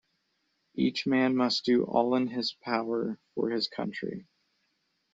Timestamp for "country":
3.67-4.25